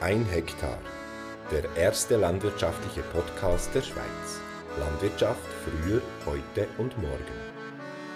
[0.00, 0.78] Ein Hektar.
[1.50, 4.40] Der erste landwirtschaftliche Podcast der Schweiz.
[4.78, 7.38] Landwirtschaft früher, heute und morgen.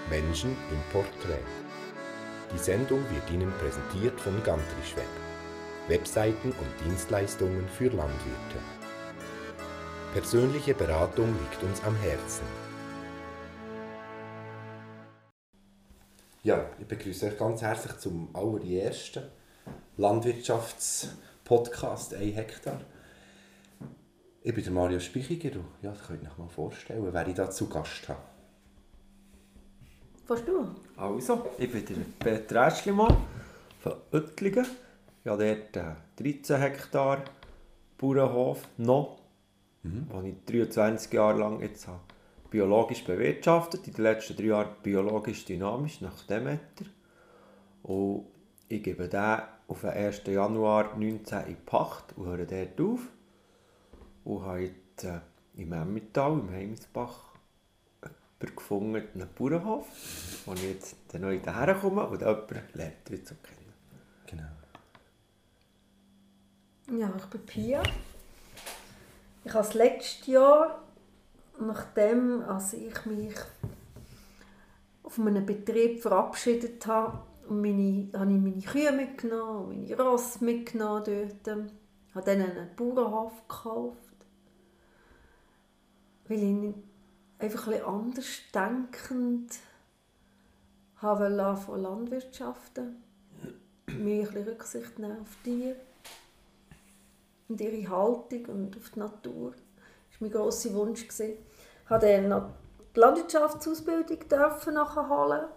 [0.09, 1.43] Menschen im Porträt.
[2.55, 5.09] Die Sendung wird Ihnen präsentiert von Gantrischweb.
[5.89, 8.61] Webseiten und Dienstleistungen für Landwirte.
[10.12, 12.45] Persönliche Beratung liegt uns am Herzen.
[16.45, 19.25] Ja, ich begrüße euch ganz herzlich zum allerersten
[21.48, 22.80] Landwirtschaftspodcast 1 Hektar.
[24.42, 27.34] Ich bin der Mario Spichiger und ja, das könnt ihr euch mal vorstellen, wer ich
[27.34, 28.20] da zu Gast habe.
[30.27, 30.69] Fährst du?
[30.97, 33.16] Also, ich bin der Peter Äschlimann
[33.80, 34.66] von Oettlingen.
[35.24, 37.24] Ich habe dort einen 13 Hektar
[37.98, 39.19] Bauernhof noch,
[39.83, 40.09] mhm.
[40.09, 42.00] den ich 23 Jahre lang jetzt habe
[42.50, 46.84] biologisch bewirtschaftet, in den letzten drei Jahren biologisch dynamisch nach Demeter.
[47.83, 48.27] Und
[48.69, 49.38] ich gebe den
[49.73, 50.23] auf den 1.
[50.27, 53.01] Januar 19 in Pacht und höre dort auf.
[54.25, 55.20] Und habe jetzt äh,
[55.56, 57.33] im Emmental, im Heimisbach,
[58.03, 59.87] jemanden gefunden, einen Bauernhof,
[60.47, 63.73] wo ich jetzt neu hierher komme und jemand lernt jetzt so kennen.
[64.27, 64.45] Genau.
[67.01, 67.83] Ja, ich bin Pia.
[69.45, 70.83] Ich habe das letzte Jahr
[71.59, 73.34] nachdem als ich mich
[75.03, 81.57] auf einem Betrieb verabschiedet habe, meine, habe ich meine Kühe mitgenommen, meine Rosse mitgenommen dort,
[82.15, 83.98] habe dann einen Bauernhof gekauft,
[86.29, 86.75] weil ich
[87.39, 89.59] einfach ein anders denkend
[90.97, 93.03] habe von Landwirtschaften,
[93.89, 95.75] ein Rücksicht nehmen auf die.
[97.48, 99.53] Und ihre Haltung und auf die Natur.
[100.20, 101.03] Mein grosser Wunsch.
[101.03, 101.09] Ich
[101.89, 102.51] durfte dann noch
[102.95, 105.48] die Landwirtschaftsausbildung nachholen.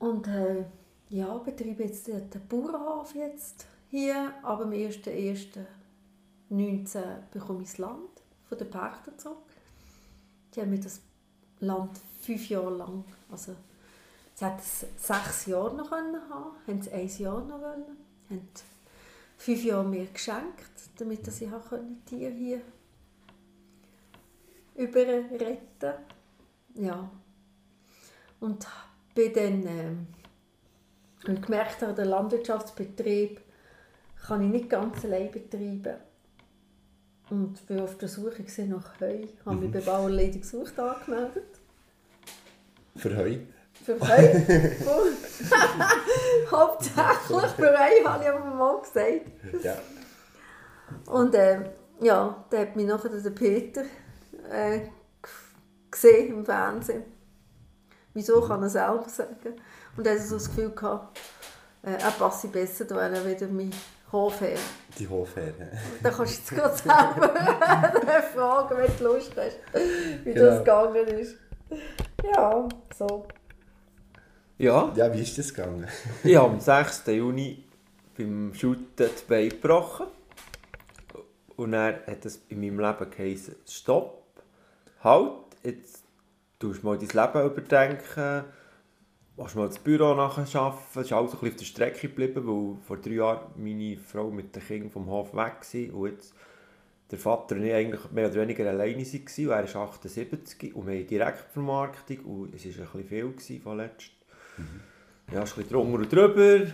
[0.00, 0.64] Und äh,
[1.10, 4.34] ja, betreibe jetzt den Bauernhof jetzt hier.
[4.42, 8.10] Aber am 1.1.19 bekomme ich das Land
[8.48, 9.36] von den Pächtern zurück.
[10.54, 11.00] Die haben mir das
[11.60, 13.54] Land fünf Jahre lang, also
[14.34, 16.16] sie hätten es sechs Jahre noch haben
[16.66, 17.98] haben es ein Jahr noch wollen,
[18.30, 18.48] haben
[19.36, 21.50] fünf Jahre mir geschenkt, damit ich die
[22.06, 22.62] Tiere hier
[24.74, 25.92] überretten
[26.74, 27.10] Ja.
[28.40, 28.66] Und
[29.28, 30.06] bin dann,
[31.26, 33.40] äh, ich gemerkt habe, der Landwirtschaftsbetrieb
[34.26, 35.96] kann ich nicht ganz allein betreiben.
[37.28, 39.20] Und bin auf der Suche nach Heu.
[39.22, 39.72] Ich habe mich mhm.
[39.72, 41.44] bei Bauerledig gesucht angemeldet.
[42.96, 43.38] Für Heu?
[43.84, 44.06] Für Heu?
[46.50, 49.26] Hauptsächlich für Heu, habe ich aber mal gesagt.
[49.62, 49.76] Ja.
[51.06, 51.70] Und äh,
[52.00, 53.82] ja, da hat mich nachher der Peter
[54.50, 54.80] äh,
[55.90, 57.04] gesehen im Fernsehen.
[58.14, 58.48] Wieso mhm.
[58.48, 59.54] kann er selber sagen?
[59.96, 61.18] Und er hat so das Gefühl gehabt,
[61.82, 63.70] äh, er passe besser da, er wieder mein
[64.12, 64.58] Hofherr.
[64.98, 65.66] Die Hofherr, ja.
[66.02, 69.58] Da kannst du jetzt gerade selber fragen, wenn du Lust hast,
[70.24, 70.46] wie genau.
[70.46, 71.36] das gegangen ist.
[72.24, 73.26] Ja, so.
[74.58, 74.92] Ja.
[74.94, 75.86] Ja, wie ist das gegangen?
[76.24, 77.06] ich habe am 6.
[77.06, 77.64] Juni
[78.16, 80.06] beim Shooten das Bein gebrochen.
[81.56, 84.22] Und dann hat es in meinem Leben geheißen, stopp,
[85.04, 85.32] halt,
[85.62, 85.99] jetzt
[86.60, 88.44] du mal dein Leben überdenken,
[89.36, 90.82] machst mal das Büro nachher arbeiten.
[90.94, 94.30] Es ist alles ein bisschen auf der Strecke geblieben, weil vor drei Jahren meine Frau
[94.30, 96.34] mit den Kindern vom Hof weg war und jetzt
[97.10, 99.46] der Vater und ich eigentlich mehr oder weniger alleine waren.
[99.46, 103.78] Und er ist 78 und wir haben Direktvermarktung und es war ein bisschen viel von
[103.78, 104.12] letzt.
[104.58, 104.64] Mhm.
[105.32, 106.72] Ja, es ist ein bisschen drunter und drüber.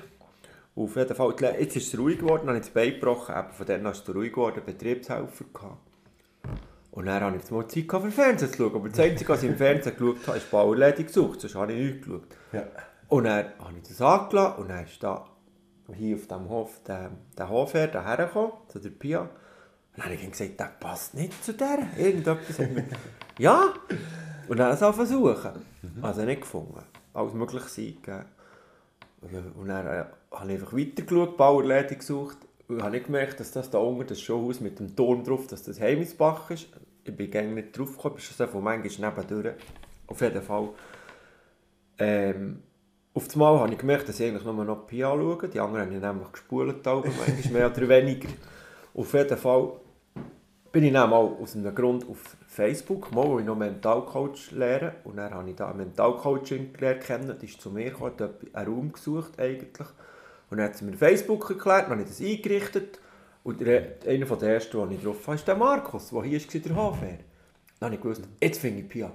[0.75, 3.51] Auf jeden Fall, jetzt ist es ruhig geworden, dann habe ich das Bein gebrochen, eben
[3.51, 5.86] von dann ist es ruhig geworden, Betriebshelfer gehabt.
[6.97, 9.51] Und dann hatte ich mal Zeit für Fernsehen zu schauen, aber das Einzige, was ich
[9.51, 12.23] im Fernsehen geschaut habe, ist Bauerledig gesucht, sonst habe ich nichts geschaut.
[12.53, 12.63] Ja.
[13.09, 15.27] Und dann habe ich das angelassen und dann ist da
[15.95, 19.21] hier auf dem Hof der, der Hofherr hergekommen, zu der Pia.
[19.21, 19.29] Und
[19.95, 21.87] dann habe ich gesagt, das passt nicht zu der.
[21.99, 22.85] Irgendetwas hat mir...
[23.39, 23.75] ja!
[24.49, 25.67] Und dann habe ich es versuchen.
[25.83, 26.03] Mhm.
[26.03, 26.83] Also nicht gefunden.
[27.13, 28.25] Alles mögliche eingegeben.
[29.55, 32.39] Und dann äh, habe ich einfach weitergeschaut, Bauerläden gesucht
[32.69, 35.63] und habe nicht gemerkt, dass das da unten, das Showhaus mit dem Turm drauf, dass
[35.63, 36.69] das Heimisbach ist.
[37.07, 39.55] Ich bin gar nicht drauf gekommen, ich bin schon manchmal nebendurch.
[40.07, 40.69] Auf jeden Fall.
[41.99, 42.63] Ähm,
[43.15, 45.49] auf das Mal habe ich gemerkt, dass ich eigentlich nur noch Pia schaue.
[45.49, 48.29] Die anderen haben nämlich gespult, manchmal mehr oder weniger.
[48.95, 49.73] Auf jeden Fall
[50.71, 54.97] bin ich dann mal aus einem Grund auf Facebook, mal, wo ich noch Mentalcoach lehre.
[55.05, 57.35] Und dann habe ich da Mentalcoaching kennen.
[57.41, 59.87] Die ist zu mir gekommen, hat einen Raum gesucht eigentlich.
[60.51, 63.01] Und dann hat sie mir Facebook erklärt, dann habe ich das eingerichtet.
[63.47, 66.61] Und der, einer der ersten, den ich drauf habe, ist der Markus, der hier war,
[66.61, 67.19] der Hofherr.
[67.79, 69.13] Dann habe ich gewusst, jetzt finde ich Pia.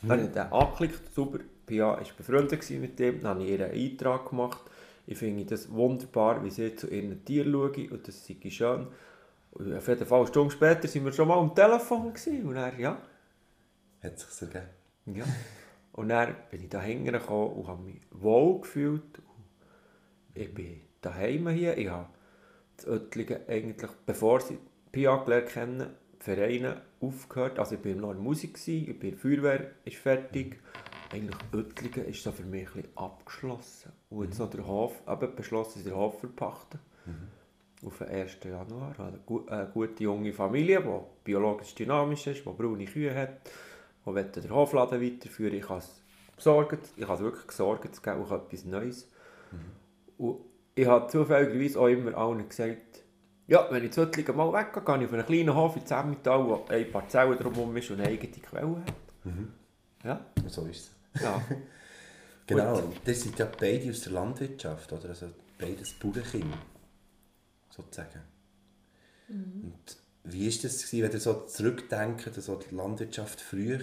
[0.00, 1.40] Dann habe ich den angeklickt, super.
[1.66, 4.62] Pia war befreundet mit dem, dann habe ich ihr einen Eintrag gemacht
[5.06, 8.86] Ich finde das wunderbar, wie sie zu ihren Tieren schauen und das sei schön.
[9.52, 12.46] Und auf jeden Fall eine Stunde später waren wir schon mal am Telefon gewesen.
[12.46, 12.96] und dann, ja,
[14.02, 14.66] Hat sich ergeben.
[15.14, 15.24] ja.
[15.92, 19.02] Und dann bin ich da hingekommen und habe mich wohl gefühlt.
[20.32, 21.76] Ich bin daheim hier.
[21.76, 22.08] Ich habe
[22.86, 24.58] Oettlingen eigentlich, bevor sie
[24.92, 25.86] Pia gelernt kennen,
[26.18, 27.58] Vereine aufgehört.
[27.58, 30.58] Also ich war noch in der Musik, ich bin Feuerwehr, ist fertig.
[31.12, 33.92] Eigentlich Oettlingen ist so für mich ein bisschen abgeschlossen.
[34.10, 36.80] Und jetzt noch der Hof, eben beschlossen, sie den Hof verpachten.
[37.84, 38.38] Auf den 1.
[38.42, 38.94] Januar.
[38.98, 43.50] Eine, gu- eine gute junge Familie, die biologisch dynamisch ist, die braune Kühe hat,
[44.06, 45.54] die den Hofladen weiterführen.
[45.54, 46.00] Ich habe es
[46.34, 49.10] besorgt, ich habe es wirklich gesorgt, es gibt auch etwas Neues.
[50.16, 50.40] Und
[50.74, 53.02] ich habe zufälligerweise auch immer allen gesagt,
[53.46, 54.00] ja, wenn ich zu
[54.34, 57.90] mal weggehe, gehe ich auf einen kleinen Hof in Zemmital, wo eine Parzelle drumherum ist
[57.90, 58.94] und eine eigene Quelle hat.
[60.02, 61.22] Ja, So ist es.
[61.22, 61.40] ja.
[62.46, 65.08] Genau, das sind ja beide aus der Landwirtschaft, oder?
[65.08, 65.28] Also
[65.58, 66.58] beides Bauernkinder,
[67.70, 68.20] sozusagen.
[69.28, 73.80] Und wie war das, gewesen, wenn ihr so zurückdenkt, so die Landwirtschaft früher,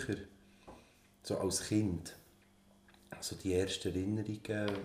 [1.23, 2.15] so als Kind?
[3.09, 4.77] Also die ersten Erinnerungen,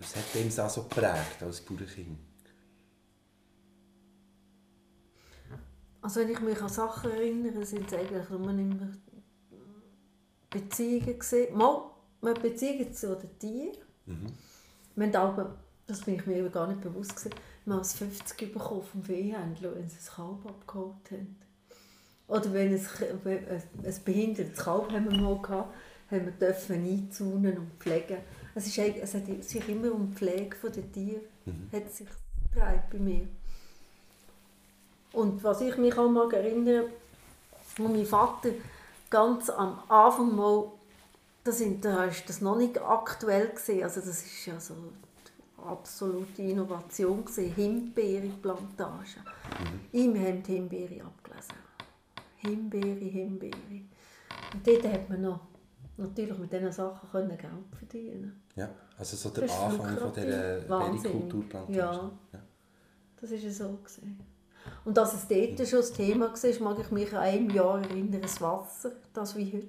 [0.00, 2.18] was hat dem das so geprägt als Bauernkind?
[6.02, 8.88] Also wenn ich mich an Sachen erinnere, sind es eigentlich nur immer
[10.48, 11.56] Beziehungen gewesen.
[11.56, 11.90] Mal,
[12.22, 13.76] haben Beziehungen zu den Tieren.
[14.96, 15.56] Wir haben
[15.86, 19.74] das bin ich mir gar nicht bewusst gewesen, wir haben das 50 bekommen vom Viehhändler,
[19.74, 21.36] wenn sie ein Kalb abgeholt haben.
[22.28, 25.74] Oder wenn es ein, ein behindertes Kalb haben wir mal gehabt,
[26.10, 28.18] haben wir dürfen einzäunen und pflegen.
[28.54, 31.20] Es, ist, es hat sich immer um die Pflege der Tiere
[31.72, 32.08] hat sich
[32.90, 33.26] bei mir.
[35.12, 36.86] Und was ich mich auch mag erinnern,
[37.76, 38.50] wo mein Vater
[39.08, 40.70] ganz am Anfang mal,
[41.44, 45.68] das, sind, da ist das noch nicht aktuell gesehen, also das ist ja so die
[45.68, 49.16] absolute Innovation gesehen, Himbeerplantage.
[49.92, 51.54] Ihm haben die Himbeere abgelesen.
[52.36, 53.82] Himbeere, Himbeere.
[54.52, 55.40] Und dort hat man noch
[56.00, 58.42] natürlich mit diesen Sachen können Geld verdienen.
[58.56, 58.68] Ja,
[58.98, 60.60] also so der Anfang von dieser.
[60.60, 61.78] Perikulturplantage.
[61.78, 62.10] Ja.
[62.32, 62.40] ja.
[63.20, 63.78] Das war so.
[63.78, 64.20] Gewesen.
[64.84, 68.22] Und dass es dort schon das Thema war, mag ich mich an einem Jahr erinnern,
[68.22, 69.68] das Wasser, das wie heute.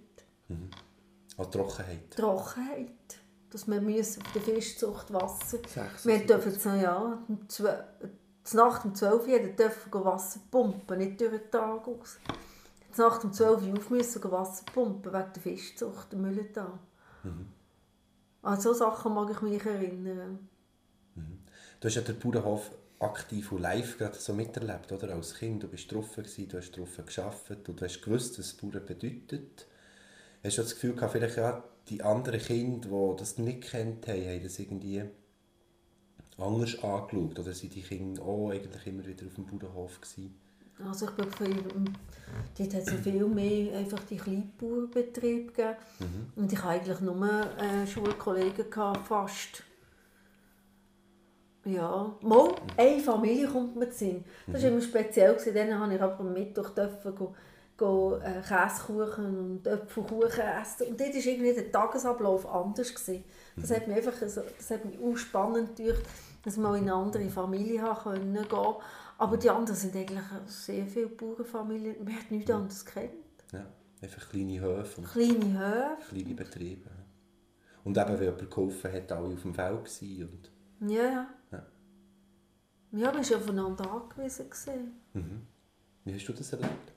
[1.38, 2.12] An Trockenheit.
[2.12, 2.88] Trockenheit.
[3.50, 5.60] Dass wir müssen auf der Fischzucht Wasser.
[6.04, 7.48] Wir dürfen so, ja, um
[8.54, 12.18] Nacht um 12 Uhr dürfen Wasser pumpen, nicht durch den Tag aus.
[12.92, 16.80] Zur Nacht um 12 Uhr auf müssen Wasser pumpen, wegen der Fischzucht, der Müllentag.
[18.42, 20.50] An so Sachen mag ich mich erinnern.
[21.80, 25.14] Du hast ja den Bauernhof aktiv und live gerade so miterlebt, oder?
[25.14, 28.54] Als Kind, du bist drauf gewesen, du hast drauf gearbeitet und du hast gewusst, was
[28.54, 29.68] Bauern bedeutet.
[30.44, 34.26] Hast du das Gefühl gehabt, vielleicht ja, die anderen Kinder, die das nicht kennt haben,
[34.26, 35.04] haben das irgendwie
[36.38, 37.40] anders angeschaut?
[37.40, 40.36] Oder sind die Kinder auch eigentlich immer wieder auf dem Bauernhof gewesen?
[40.86, 41.64] Also ich bin viel,
[42.58, 45.76] dort hat es viel mehr einfach die Kleinbauernbetriebe gegeben.
[46.36, 49.64] Und ich hatte eigentlich nur äh, Schulkollegen, gehabt, fast.
[51.64, 54.24] Ja, mal eine Familie kommt mir zu Sinn.
[54.48, 55.36] Das war immer speziell.
[55.36, 55.54] gewesen.
[55.54, 57.36] Dann durfte ich aber am Mittwoch dürfen go,
[57.78, 60.88] go, äh, Käsekuchen und Äpfelkuchen essen.
[60.88, 62.96] Und dort war irgendwie der Tagesablauf anders.
[62.96, 63.24] Gewesen.
[63.58, 66.02] Das hat mich einfach so, das hat mich auch spannend gedacht,
[66.44, 68.76] dass ich mal in eine andere Familie gehen.
[69.22, 72.04] Aber die anderen sind eigentlich sehr viele Bauernfamilien.
[72.04, 73.12] Man hat nichts anderes kennt.
[73.54, 73.68] Ja,
[74.02, 76.10] einfach kleine Höfe und Kleine Höfe.
[76.10, 76.90] kleine Betriebe.
[77.84, 80.28] Und eben, wenn jemand geholfen hat, alle auf dem Feld gewesen
[80.80, 81.28] und Ja, ja.
[81.52, 81.66] Ja.
[82.94, 84.50] Ja, man war aufeinander angewiesen.
[84.50, 85.48] Gewesen.
[86.04, 86.92] Wie hast du das erlebt?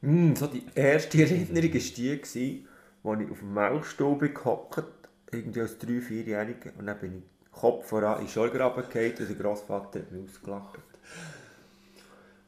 [0.00, 2.66] Mm, so die erste Erinnerung war die, als ich
[3.04, 4.84] auf dem Milchstuhl gehockt
[5.30, 6.78] irgendwie als 3-, 4-Jähriger.
[6.78, 10.30] Und dann bin ich Kopf voran in den Schulgraben gefallen und der Grossvater hat mich
[10.30, 10.80] ausgelacht.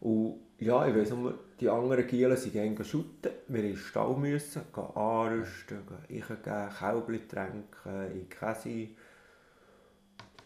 [0.01, 3.33] Und ja, ich weiss nur, die anderen Gielen sind gerne shooten.
[3.49, 8.89] Wir in den Stall müssen, gehen anrüsten, gehen eingeben, Kälbchen tränken, in Käse.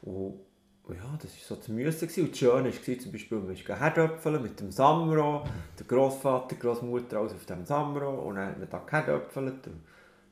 [0.03, 0.41] Und
[0.89, 2.25] ja, das war so das gewesen.
[2.25, 5.45] Und das Schöne war zum Beispiel, wir gingen Herdöpfeln mit dem Samro,
[5.79, 9.67] der Grossvater, die Grossmutter alles auf dem Samro und dann hat man da geherdöpfelt.
[9.67, 9.83] Und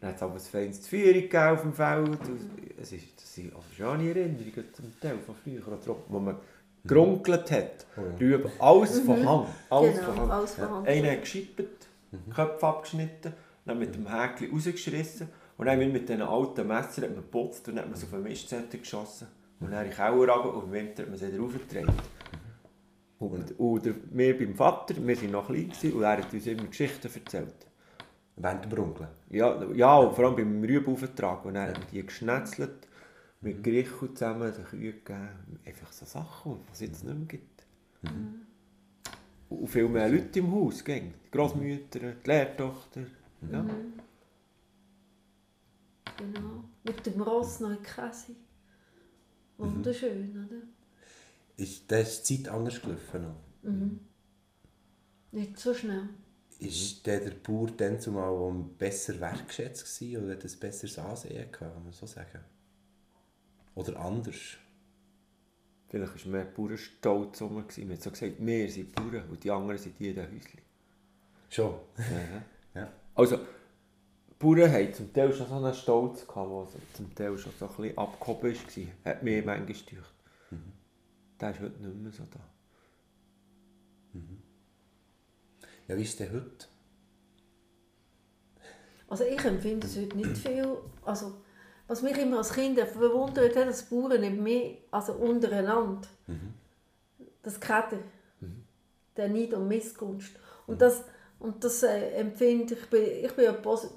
[0.00, 2.08] dann hat es auch ein feines Feuer auf dem Feld.
[2.08, 5.62] Und es ist, das sind also schöne Erinnerungen zum Teil von früher,
[6.08, 6.36] wo man
[6.88, 7.86] gerunkelt hat.
[8.20, 9.48] Rüben, alles von Hand.
[9.70, 10.32] Alles Genau, von Hand.
[10.32, 10.88] alles von Hand.
[10.88, 11.86] Einer hat geschippt,
[12.34, 13.32] Köpfe abgeschnitten,
[13.64, 17.76] dann mit dem Häkchen rausgeschissen und dann mit diesen alten Messern hat man geputzt und
[17.76, 19.28] dann hat man sie auf einen Mistzetter geschossen.
[19.60, 21.92] Und dann in den Keller runter und im Winter hat man sie wieder aufgetragen.
[23.18, 26.46] Und, und der, wir beim Vater, wir waren noch klein gewesen, und er hat uns
[26.46, 27.66] immer Geschichten erzählt.
[28.36, 29.08] Während dem Runkeln?
[29.30, 31.44] Ja, ja und vor allem beim Rübenauftrag.
[31.44, 32.87] Und dann haben wir die geschnetzelt
[33.40, 35.58] mit Griechen zusammen den Kühe gegeben.
[35.64, 37.66] Einfach so Sachen, die es jetzt nicht mehr gibt.
[39.48, 41.12] Und viel mehr Leute im Haus, gell?
[41.26, 43.06] die Großmütter, die Lehrtochter.
[43.50, 43.64] Ja.
[46.16, 46.64] Genau.
[46.82, 48.34] Mit dem Ross noch in Käse.
[49.56, 50.62] Wunderschön, oder?
[51.56, 53.22] Ist, da ist die Zeit anders gelaufen.
[53.22, 53.98] Noch.
[55.32, 56.08] Nicht so schnell.
[56.58, 61.74] Ist der, der Bauer dann zumal besser wertgeschätzt gewesen oder hat ein besseres Ansehen gehabt,
[61.74, 62.40] kann man so sagen?
[63.78, 64.56] Oder anders?
[65.88, 67.54] Vielleicht war mehr Bauernstolz rum.
[67.54, 70.60] Man hat so gesagt, wir sind Bauern und die anderen sind die in den Häuschen.
[71.48, 71.74] Schon.
[71.96, 72.42] Ja.
[72.74, 72.92] Ja.
[73.14, 73.38] Also,
[74.38, 77.74] Bauern hatten zum Teil schon so einen Stolz, gehabt, der zum Teil schon so ein
[77.76, 79.12] bisschen abgehoben war.
[79.12, 80.14] Hat mir manchmal gedacht.
[81.40, 82.40] Der ist heute nicht mehr so da.
[85.88, 86.66] Ja, wie ist denn heute?
[89.08, 90.76] Also ich empfinde es heute nicht viel.
[91.04, 91.40] Also,
[91.88, 96.06] was mich immer als Kind verwundert hat, dass Bauern nicht mehr, also untereinander,
[97.42, 97.98] das Kette,
[99.16, 100.32] der Neid und Missgunst.
[100.66, 101.04] Und das,
[101.38, 103.54] und das äh, empfinde ich, bin, ich bin ja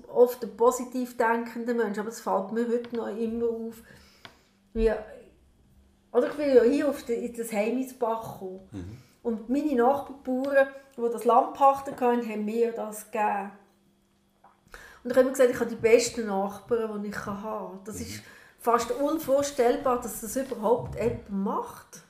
[0.07, 3.83] oft ein positiv denkender Mensch, aber es fällt mir heute noch immer auf,
[4.73, 4.91] wie,
[6.13, 8.69] oder ich bin ja hier auf die, in das Heimisbach gekommen.
[9.23, 10.67] Und meine Nachbarbauern,
[10.97, 13.51] die das Land pachten hatten, haben mir das gegeben.
[15.03, 17.79] Und ich habe immer gesagt, ich habe die besten Nachbarn, die ich haben kann.
[17.85, 18.21] Das ist
[18.59, 22.03] fast unvorstellbar, dass das überhaupt jemand macht.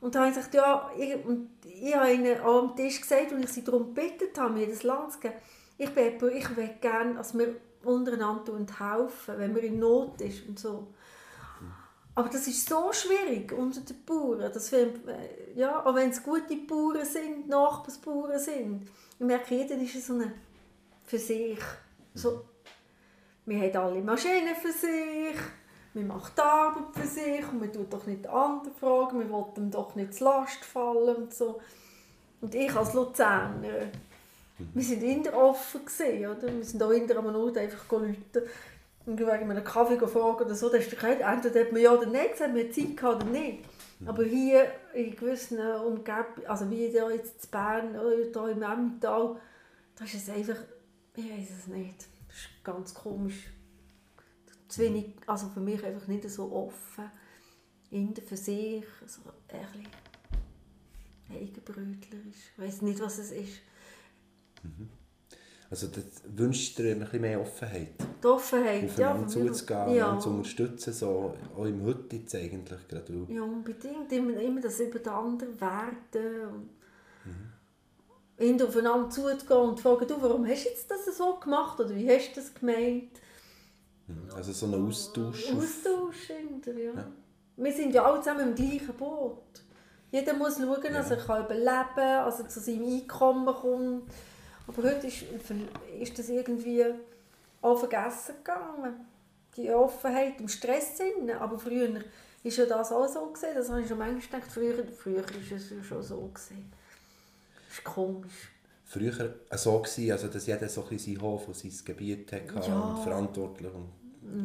[0.00, 3.44] Und da habe ich gesagt, ja, ich, und ich habe ihnen am Tisch gesagt, und
[3.44, 5.34] ich sie darum gebeten habe, mir das Land zu geben,
[5.76, 10.58] ich, bin, ich will gerne, dass wir untereinander helfen, wenn man in Not ist und
[10.58, 10.88] so.
[12.14, 14.52] Aber das ist so schwierig unter den Bauern.
[14.52, 18.88] Dass wir, äh, ja, auch wenn es gute Bauern sind, Nachbarsbauern sind.
[19.18, 20.32] Ich merke, jeder ist so eine
[21.10, 21.58] für sich.
[22.14, 22.44] So,
[23.44, 25.36] wir haben alle Maschinen für sich,
[25.92, 29.28] wir machen die Arbeit für sich und man tut doch nicht die anderen fragen, wir
[29.28, 31.60] wollen doch nicht zur Last fallen und so.
[32.40, 33.88] Und ich als Luzerner,
[34.72, 36.56] wir sind immer offen gewesen, oder?
[36.56, 38.42] Wir sind auch in einem Ort einfach läuten
[39.06, 41.92] und wegen einem Kaffee fragen oder so, da ist der Kind, entweder hat man ja
[41.92, 43.64] oder nein gesagt, man hat Zeit gehabt oder nicht.
[44.06, 49.36] Aber hier in gewissen Umgebungen, also wie hier jetzt in Bern oder hier im Emmental,
[49.96, 50.56] da ist es einfach,
[51.24, 51.98] ich weiß es nicht,
[52.28, 53.46] das ist ganz komisch.
[54.68, 57.10] Zu wenig, also für mich einfach nicht so offen.
[57.90, 59.86] Jeder für sich, so ein bisschen
[61.30, 62.52] eigenbrötlerisch.
[62.56, 63.58] Ich weiß nicht, was es ist.
[65.70, 66.04] Also das
[66.36, 67.92] wünscht dir ein bisschen mehr Offenheit.
[68.22, 69.12] Die Offenheit, ja.
[69.12, 70.12] Aufeinander mich- zuzugehen ja.
[70.12, 72.88] und zu unterstützen, so, auch im Heute jetzt eigentlich.
[72.88, 74.10] Gerade Ja, unbedingt.
[74.12, 76.68] Immer, immer das über den anderen werten.
[77.24, 77.52] Mhm.
[78.40, 81.78] Immer aufeinander zuzugehen und zu fragen, du, warum hast du jetzt das so gemacht?
[81.78, 83.10] Oder wie hast du das gemeint?
[84.34, 85.52] Also so ein Austausch.
[85.52, 86.92] Austausch hinter, ja.
[87.56, 89.42] Wir sind ja alle zusammen im gleichen Boot.
[90.10, 94.10] Jeder muss schauen, dass er kann überleben kann, er zu seinem Einkommen kommt.
[94.66, 95.24] Aber heute ist,
[96.00, 96.86] ist das irgendwie
[97.60, 99.06] auch vergessen gegangen.
[99.56, 100.96] Die Offenheit im Stress.
[100.96, 101.30] Drin.
[101.38, 102.02] Aber früher war
[102.42, 103.26] ja das auch so.
[103.26, 103.54] Gewesen.
[103.54, 104.50] Das habe ich schon manchmal gedacht.
[104.50, 106.16] Früher, früher ist es ja schon so.
[106.16, 106.72] Gewesen.
[107.70, 108.50] Das ist komisch.
[108.84, 112.68] Früher äh, so gewesen, also dass jeder so ein seinen Hof und sein Gebiet hatte
[112.68, 112.80] Ja.
[112.80, 113.70] und verantwortlich.
[113.72, 113.92] Und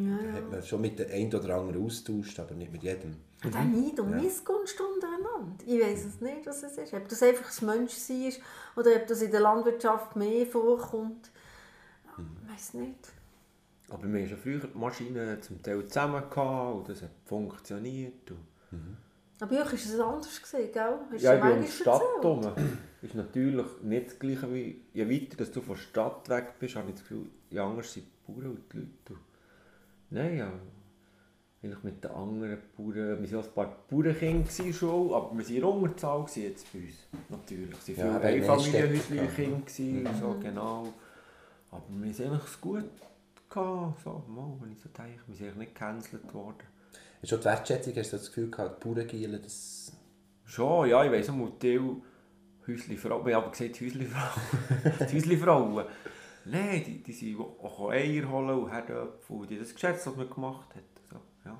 [0.07, 3.15] Ja, da hat man schon mit dem einen oder anderen austauscht, aber nicht mit jedem.
[3.43, 4.21] Und auch Neid und Ja.
[4.21, 5.55] Missgunst untereinander.
[5.65, 6.93] Ich weiß es nicht, was es ist.
[6.93, 8.39] Ob das einfach das Menschsein ist
[8.75, 11.31] oder ob das in der Landwirtschaft mehr vorkommt.
[12.17, 13.11] Ich weiß nicht.
[13.89, 18.31] Aber wir hatten schon früher die Maschinen zum Teil zusammen gehabt und das hat funktioniert.
[18.31, 18.97] Und
[19.39, 20.99] Aber bei euch war es anders, gewesen, gell?
[21.11, 22.51] Hast ja, ich bin in der Stadt rum.
[23.01, 26.75] ist natürlich nicht das Gleiche wie, je weiter dass du von der Stadt weg bist,
[26.75, 29.21] habe ich das Gefühl, je anders sind die Bauern und die Leute.
[30.09, 30.51] Nein, ja,
[31.61, 35.55] eigentlich mit den anderen Bauern, wir waren auch ein paar Bauernkinder schon, aber wir waren
[35.55, 36.95] in Unterzahl jetzt bei uns,
[37.29, 37.75] natürlich.
[37.87, 39.35] Es waren Ja, viele aber Einfamilienhäusliche Neststädter.
[39.35, 40.93] Kinder, gewesen, so, genau.
[41.71, 42.89] Aber wir hatten eigentlich gut
[43.49, 46.74] gehabt, so, mal, wenn ich so denke, wir sind eigentlich nicht gecancelt worden.
[47.25, 49.91] Hast du die Wertschätzung, hast du das Gefühl gehabt, die Bauerngielen, das...
[50.43, 54.41] Schon, ja, ich weiss auch mal, Teil haben aber gesagt Häuslifrauen,
[55.09, 55.85] die Häuslifrauen,
[56.45, 60.29] nein, die, die sind auch Eier holen und Herdöpfel, und die das geschätzt, was man
[60.29, 60.83] gemacht hat.
[61.09, 61.15] So,
[61.45, 61.57] ja.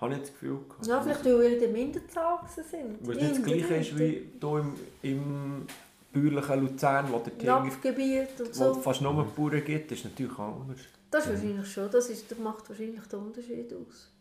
[0.00, 0.86] Habe ich das Gefühl gehabt.
[0.88, 3.06] Ja, vielleicht weil wir in der Minderzahl gewesen sind.
[3.06, 5.66] Weil es nicht das Gleiche ist wie hier im, im
[6.12, 8.74] bäuerlichen Luzern, wo der Tinger, Napfgebiet und wo so.
[8.74, 10.80] fast nur Bauern gibt, ist natürlich auch anders.
[11.10, 11.90] Das ist wahrscheinlich schon.
[11.90, 14.12] Das, ist, das macht wahrscheinlich den Unterschied aus.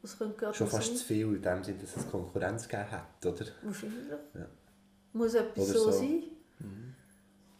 [0.00, 0.96] Das könnte Schon so fast sein.
[0.96, 3.44] zu viel in dem Sinne, dass es Konkurrenz gegeben hat, oder?
[3.62, 4.08] Wahrscheinlich.
[4.34, 4.46] Ja.
[5.12, 5.90] Muss etwas so, so.
[5.90, 6.22] sein.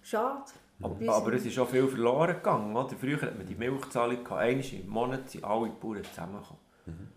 [0.02, 0.44] Schade.
[0.80, 2.76] Aber, Wie aber sind- es ist auch viel verloren gegangen.
[2.76, 2.96] Oder?
[2.96, 4.40] Früher hat man die Milchzahlung gehabt.
[4.40, 6.60] Einmal im Monat sind alle Bauern zusammengekommen.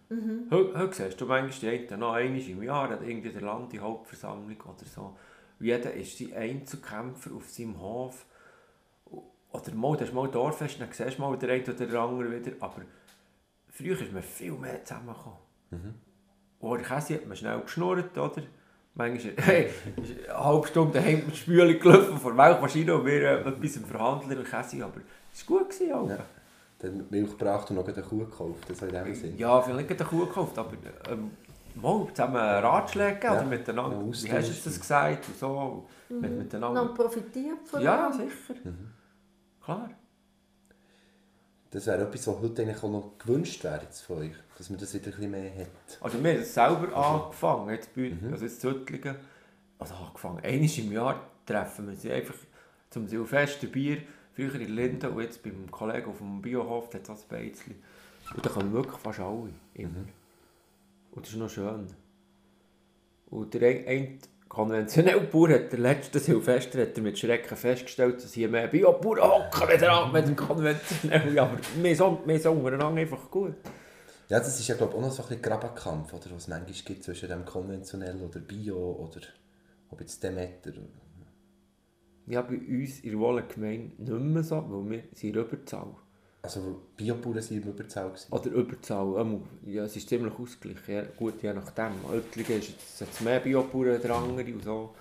[0.09, 0.47] Mhm.
[0.49, 3.71] Heute, heute siehst du manchmal die einen noch einmal im Jahr hat irgendwie der Land
[3.71, 5.15] die Hauptversammlung oder so.
[5.59, 8.25] Jeder ist sein Einzelkämpfer auf seinem Hof.
[9.53, 12.31] Oder mal, das ist mal Dorffest, dann siehst du mal der eine oder der andere
[12.31, 12.51] wieder.
[12.59, 12.81] Aber
[13.69, 15.37] früher ist man viel mehr zusammengekommen.
[16.59, 18.41] Und der Käse hat man schnell geschnurrt, oder?
[18.93, 19.69] Manchmal hey,
[20.03, 23.47] ist eine halbe Stunde daheim mit der Spüle gelaufen vor der Milchmaschine und wir äh,
[23.49, 24.83] etwas im Verhandeln und Käse.
[24.83, 24.99] Aber
[25.33, 25.69] es war gut.
[25.69, 26.09] Gewesen.
[26.09, 26.17] Ja.
[26.79, 29.37] Dann Milch gebracht und noch eine Kuh gekauft, das dem Sinn.
[29.37, 30.73] Ja, vielleicht nicht eine Kuh gekauft, aber
[31.09, 31.31] ähm,
[31.81, 33.33] mal zusammen Ratschläge Ja.
[33.33, 33.97] oder miteinander.
[33.97, 35.27] Ja, Wie hast du das gesagt?
[35.29, 35.85] Und so.
[36.09, 36.85] Mit, Dann miteinander.
[36.93, 38.59] profitiert von Ja, sicher.
[39.63, 39.89] Klar.
[41.71, 44.79] Das wäre etwas, was heute eigentlich auch noch gewünscht wäre jetzt von euch, dass man
[44.79, 46.01] das wieder ein bisschen mehr hat.
[46.01, 49.15] Also wir haben es selber angefangen, jetzt bei, also jetzt Züttlingen.
[49.79, 52.35] Also angefangen, einmal im Jahr treffen wir sie einfach
[52.89, 53.99] zum Silvester Bier,
[54.35, 57.75] früher in Linden und jetzt beim Kollegen auf dem Biohof, der hat ein Beizli.
[58.35, 60.05] Und da kommen wirklich fast alle, immer.
[61.11, 61.87] Und das ist noch schön.
[63.29, 64.19] Und der ein, ein
[64.51, 69.21] konventionelle Bauer hat der letzte Silvester hat er mit Schrecken festgestellt, dass hier mehr Biobauern
[69.21, 71.39] hocken wieder an mit dem konventionellen.
[71.39, 73.55] Aber wir sind, wir sind untereinander einfach gut.
[74.27, 76.47] Ja, das ist ja glaube ich auch noch so ein bisschen Grabenkampf, oder, was es
[76.49, 79.21] manchmal gibt zwischen dem konventionell oder Bio oder
[79.89, 80.73] ob jetzt Demeter.
[82.27, 85.95] Ja, bei uns in der Wohlengemeinde nicht mehr so, weil wir sind in Überzahl.
[86.43, 88.31] Also Biobauern sind im Überzahl gewesen.
[88.33, 91.91] Oder Überzahl, ähm, ja, es ist ziemlich ausgeglichen, ja, gut, je nachdem.
[92.09, 94.95] Oettlingen ist jetzt, jetzt mehr Biobauern als der andere und so.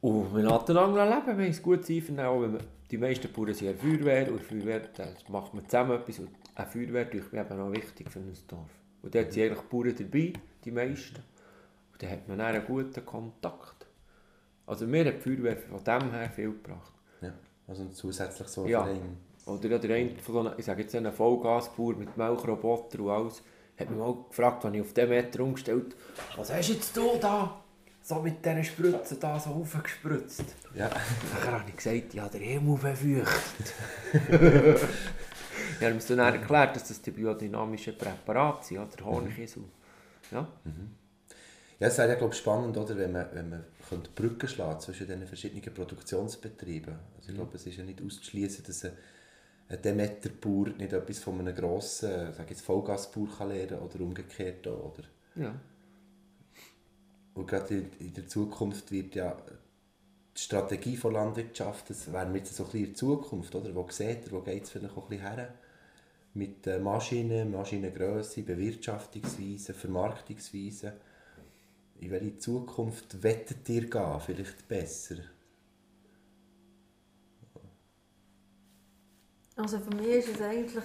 [0.00, 3.32] Und wir lassen einander leben, wir haben es gut einvernehmen, auch wenn wir, die meisten
[3.32, 7.12] Bauern sind in der Feuerwehr und Feuerwehr, da macht man zusammen etwas und eine Feuerwehr
[7.12, 8.70] ist mir eben auch wichtig für ein Dorf.
[9.02, 10.32] Und dort sind eigentlich Bauern dabei,
[10.64, 11.16] die meisten.
[11.92, 13.86] Und dann hat man dann einen guten Kontakt.
[14.66, 16.92] Also mir hat die Feuerwehr von dem her viel gebracht.
[17.20, 17.32] Ja,
[17.66, 18.84] also zusätzlich so ein Ja.
[18.84, 19.16] Verein.
[19.46, 23.42] Oder ja, der eine von ich sage jetzt einen Vollgasbauer mit Melkroboter und alles,
[23.78, 25.94] hat mich mal gefragt, wenn ich auf den Meter umgestellt
[26.36, 27.62] was hast jetzt du da
[28.02, 30.44] so mit diesen Spritzen da so aufgespritzt?
[30.74, 30.88] Ja.
[30.88, 33.74] Dann habe ich gesagt, ja, der Himmel befürchtet.
[35.80, 39.64] ja, haben dann erklärt, dass das die biodynamischen Präparate sind, oder Honigkiesel.
[40.30, 40.46] Ja,
[41.78, 44.80] Ja, es wäre ja, glaube ich, spannend, oder, wenn man, wenn man könnte Brücken schlagen
[44.80, 46.94] zwischen diesen verschiedenen Produktionsbetrieben.
[47.16, 48.92] Also ich glaube, es ist ja nicht auszuschließen, dass ein,
[49.68, 55.04] ein Demeterbauer nicht etwas von einem grossen sag jetzt, Vollgasbauer kann lernen oder umgekehrt oder?
[55.34, 55.54] ja.
[57.34, 59.36] Und gerade in, der Zukunft wird ja
[60.34, 63.74] die Strategie von Landwirtschaft, das wäre jetzt so ein bisschen in der Zukunft, oder?
[63.74, 65.54] Wo seht ihr, wo geht es vielleicht auch ein bisschen her?
[66.32, 70.94] Mit Maschinen, Maschinengrösse, Bewirtschaftungsweise, Vermarktungsweise.
[72.00, 74.20] In welche Zukunft wettet ihr gehen?
[74.20, 75.16] Vielleicht besser?
[79.56, 80.84] Also für mich ist es eigentlich,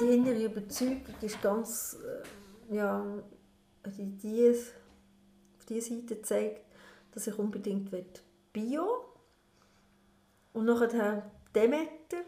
[0.00, 1.96] die innere Überzeugung ist ganz,
[2.70, 3.04] äh, ja,
[3.86, 6.60] die, die, auf diese Seite zeigt,
[7.12, 7.90] dass ich unbedingt
[8.52, 9.06] Bio
[10.52, 12.22] und nachher Demeter.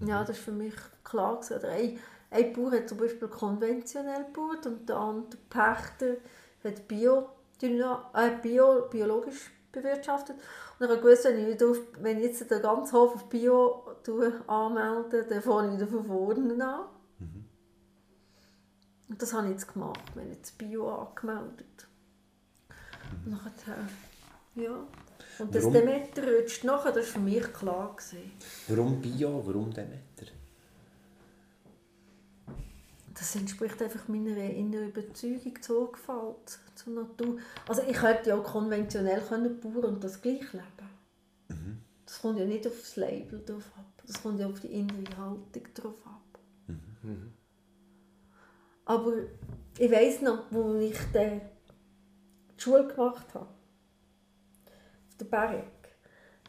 [0.00, 1.58] Ja, das ist für mich klar gewesen.
[1.58, 1.98] Oder ein,
[2.30, 6.16] ein Bauer hat zum Beispiel konventionell gebaut und der andere Pächter
[6.64, 7.28] hat Bio,
[7.60, 10.36] äh, Bio, biologisch bewirtschaftet.
[10.78, 13.84] Und ich wusste, wenn ich, auf, wenn ich jetzt den ganzen Hof auf Bio
[14.46, 16.86] anmelde, dann fange ich wieder von vorne an.
[19.08, 20.00] Und das habe ich jetzt gemacht.
[20.14, 21.86] Wir haben jetzt Bio angemeldet.
[23.24, 23.76] Und nachher,
[24.54, 24.86] ja.
[25.38, 25.70] Und das?
[25.70, 27.96] Demeter rutscht nachher, das war für mich klar.
[27.96, 28.32] Gewesen.
[28.68, 30.33] Warum Bio, warum Demeter?
[33.14, 37.38] Das entspricht einfach meiner inneren Überzeugung, Sorgfalt zur Natur.
[37.68, 41.74] Also ich hätte ja auch konventionell können bauen und das gleich leben.
[42.04, 44.02] Das kommt ja nicht auf das Label drauf ab.
[44.06, 46.38] Das kommt ja auf die innere Haltung drauf ab.
[48.84, 49.12] Aber
[49.78, 51.40] ich weiss noch, wo ich die
[52.56, 55.64] Schule gemacht habe, auf der Berg,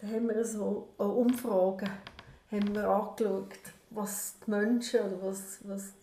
[0.01, 1.87] da haben wir so eine Umfrage
[2.51, 3.57] haben wir angeschaut,
[3.89, 5.93] was die Menschen oder was, was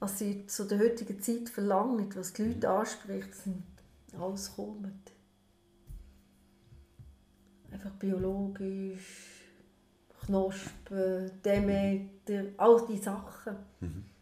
[0.00, 3.64] was sie zu der heutigen Zeit verlangen, was die Leute anspricht, sind
[4.18, 5.02] alles kommen.
[7.70, 9.38] Einfach biologisch,
[10.24, 13.56] Knospen, Demeter, all diese Sachen.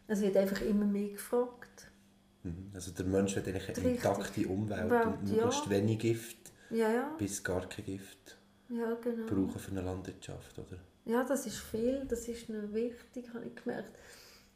[0.07, 1.91] Es wird einfach immer mehr gefragt.
[2.43, 2.71] Mhm.
[2.73, 3.95] Also der Mensch will eigentlich eine Richtig.
[3.95, 5.35] intakte Umwelt Umwelt, und ja.
[5.35, 8.37] möglichst wenig Gift Ja, ja, bis gar kein Gift
[8.69, 9.25] ja, genau.
[9.25, 10.77] brauchen für eine Landwirtschaft, oder?
[11.05, 13.97] Ja, das ist viel, das ist wichtig, habe ich gemerkt.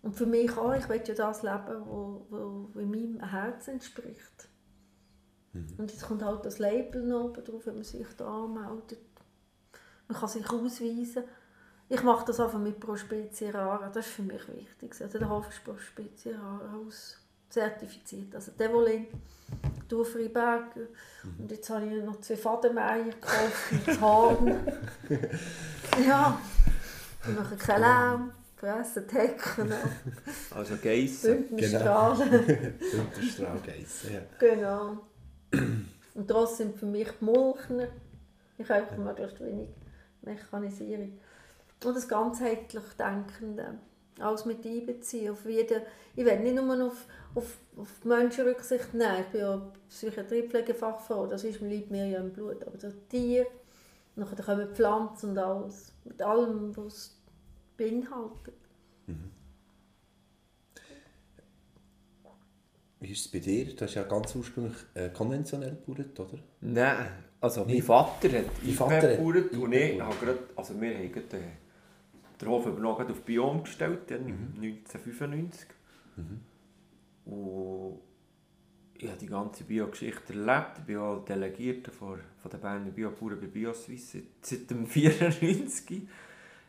[0.02, 4.50] Und für mich auch, ich will ja das leben, wo, wo, wo meinem Herz entspricht.
[5.54, 5.76] Mhm.
[5.78, 9.00] Und jetzt kommt halt das Label noch oben drauf, wenn man sich da anmeldet.
[10.08, 11.24] Man kann sich ausweisen.
[11.88, 14.96] Ich mache das einfach mit Pro Specie Rara, das ist für mich wichtig.
[15.02, 17.18] Also der Hof ist Pro Specie Rara aus
[17.50, 18.34] zertifiziert.
[18.34, 19.08] Also Devolin,
[19.88, 20.76] Dufriberg.
[20.76, 21.36] Mhm.
[21.40, 24.68] Und jetzt habe ich noch zwei Fadenmeier gekauft mit Haaren.
[26.08, 26.40] ja,
[27.28, 28.32] die machen keinen Lärm.
[28.62, 29.74] Fressen, Hecken.
[30.56, 31.48] Also Geissen.
[31.48, 32.30] Bündnerstrahlen.
[32.30, 32.46] Genau.
[33.16, 34.22] Bündnerstrahl Geissen, ja.
[34.38, 34.98] Genau.
[36.14, 37.88] Und das sind für mich die Mulchner.
[38.60, 39.70] Ich habe einfach möglichst wenig
[40.22, 41.18] Mechanisierung.
[41.84, 43.80] Und das ganzheitlich Denkende.
[44.20, 45.32] Alles mit einbeziehen.
[45.32, 45.82] Auf jeden,
[46.16, 49.22] ich will nicht nur auf, auf, auf die Menschen Rücksicht nehmen.
[49.22, 52.64] Ich bin ja Psychiatriepflegefachfrau, das ist, liegt mir ja im Blut.
[52.68, 53.48] Aber das Tier,
[54.16, 55.94] nachher kommen Pflanzen und alles.
[56.04, 57.21] Mit allem, was
[57.82, 58.54] beinhaltet.
[59.08, 59.32] Mhm.
[63.00, 63.76] Wie ist es bei dir?
[63.76, 66.40] Du hast ja ganz ursprünglich äh, konventionell gebaut, oder?
[66.62, 67.08] Nein,
[67.40, 72.40] also mein Vater hat Vater gebaut und ich habe gerade, also wir haben gerade, äh,
[72.40, 74.54] den Hof übernommen auf Biom gestellt, dann mhm.
[74.62, 75.68] 1995.
[76.18, 77.32] Mhm.
[77.32, 78.00] Und
[78.98, 80.78] ich habe die ganze Bio-Geschichte erlebt.
[80.80, 86.08] Ich bin auch Delegierter von, von der Berner Biobauern bei Bioswiss seit dem 1994.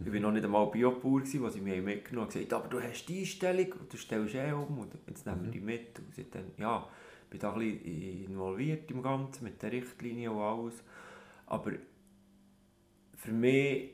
[0.05, 2.81] Ich war noch nicht einmal Biobauer, wo sie mich mitgenommen haben und gesagt aber du
[2.81, 5.99] hast die Einstellung und du stellst eh um und jetzt nehmen wir die mit.
[5.99, 6.89] Und seitdem, ja,
[7.31, 10.83] bin da ein bisschen involviert im Ganzen, mit der Richtlinie und alles.
[11.47, 11.73] Aber
[13.17, 13.91] für mich,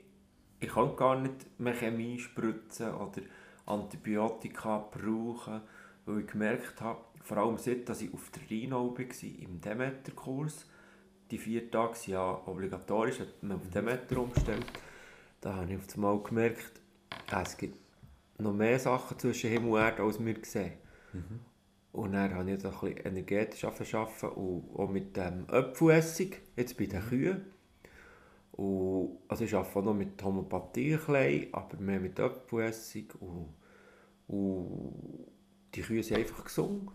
[0.59, 3.21] ich kann gar nicht mehr Chemie spritzen oder
[3.65, 5.61] Antibiotika brauchen,
[6.05, 10.65] weil ich gemerkt habe, vor allem seit ich auf der Rhino war, im Demeter-Kurs,
[11.29, 14.65] die vier Tage sind ja obligatorisch, hat man auf Demeter umgestellt,
[15.41, 16.81] da habe ich auf einmal gemerkt,
[17.43, 17.77] es gibt
[18.37, 20.73] noch mehr Sachen zwischen Himmel und Erde, als wir sehen.
[21.13, 21.39] Mhm.
[21.91, 26.85] Und dann habe ich ein bisschen energetisch arbeiten und auch mit dem Apfelessig, jetzt bei
[26.85, 27.45] den Kühen.
[28.51, 33.13] Und, also ich arbeite noch mit Homöopathie, aber mehr mit Apfelessig.
[33.19, 33.53] Und,
[34.27, 34.93] und
[35.73, 36.89] die Kühe sind einfach gesund.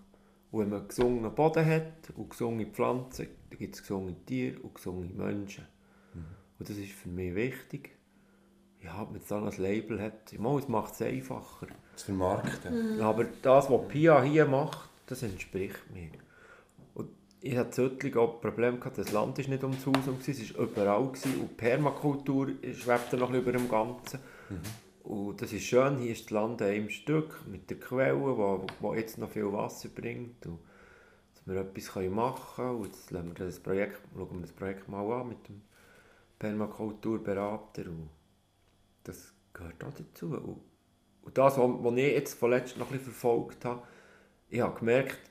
[0.51, 4.75] Und wenn man gesungenen Boden hat und gesunde Pflanzen, dann gibt es gesunde Tiere und
[4.75, 5.67] gesunde Menschen.
[6.15, 6.25] Mhm.
[6.59, 7.97] Und das ist für mich wichtig
[8.85, 11.67] ja, ob man jetzt dann ein Label hat, mal, es macht es einfacher.
[11.97, 12.97] Zu vermarkten.
[12.97, 13.01] Mhm.
[13.01, 16.11] Aber das, was Pia hier macht, das entspricht mir.
[16.95, 17.09] Und
[17.41, 20.65] ich hatte Zöttling auch Problem gehabt, das Land ist nicht ums Haus um, es war
[20.65, 24.21] überall gewesen, und Permakultur schwebte noch über dem Ganzen.
[24.51, 25.11] Mhm.
[25.11, 28.67] Und das ist schön, hier ist das Land in einem Stück mit der Quelle, wo,
[28.81, 30.47] wo jetzt noch viel Wasser bringt.
[30.47, 30.59] Und
[31.35, 32.77] dass wir etwas machen können.
[32.79, 35.61] Und jetzt schauen wir das Projekt, schauen wir das Projekt mal an mit dem
[36.39, 37.83] Permakulturberater.
[37.83, 38.09] Und
[39.05, 40.27] das gehört auch dazu.
[40.27, 40.61] Und,
[41.23, 43.83] und das, was ich jetzt vorletzt noch ein verfolgt habe,
[44.49, 45.31] ich habe gemerkt,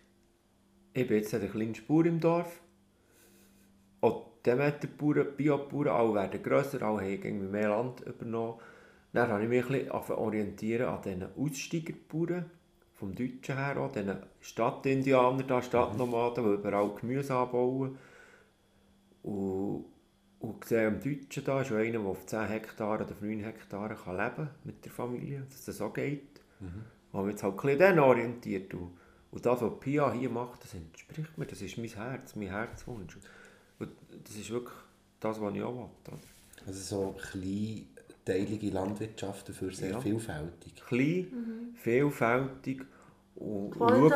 [0.94, 2.62] ich bin jetzt eine kleine Spur im Dorf.
[4.02, 8.60] Auch Demeterbauern, Biobauern, alle werden grösser, alle haben irgendwie mehr Land übernommen.
[9.14, 12.50] Dann habe ich mich ein bisschen orientieren an diesen Aussteigerbauern,
[12.94, 17.98] vom Deutschen her auch, diesen Stadtindianern, Stadtnomaden, die überall Gemüse anbauen.
[19.22, 19.86] Und
[20.44, 24.18] und sehe am Deutschen da ist einer, der auf 10 Hektar oder 9 Hektaren kann
[24.18, 26.42] leben mit der Familie, dass das so geht.
[26.60, 26.84] Mhm.
[27.14, 28.74] Haben wir jetzt halt ein bisschen orientiert.
[28.74, 28.92] Und,
[29.32, 33.18] und das, was Pia hier macht, das entspricht mir, das ist mein Herz, mein Herzwunsch.
[33.80, 34.76] Und das ist wirklich
[35.22, 36.20] das, was ich auch will.
[36.68, 40.02] Also so kleinteilige Landwirtschaft dafür sehr ja.
[40.02, 40.76] vielfältig.
[40.76, 41.76] Klein, mhm.
[41.78, 42.82] vielfältig
[43.36, 44.12] und schauen,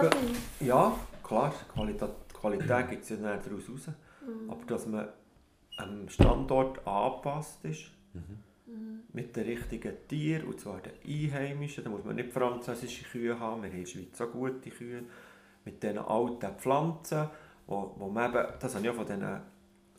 [0.59, 3.87] Ja, klar, Qualität, Qualität gibt es ja daraus raus.
[3.87, 4.49] Mhm.
[4.49, 5.07] Aber dass man
[5.77, 7.91] am Standort angepasst ist.
[8.13, 9.03] Mhm.
[9.13, 11.83] Mit den richtigen Tieren, und zwar den einheimischen.
[11.83, 15.03] Da muss man nicht französische Kühe haben, wir haben in der Schweiz so gute Kühe.
[15.65, 17.27] Mit diesen alten Pflanzen,
[17.65, 19.41] wo, wo man eben, das habe ich auch von diesen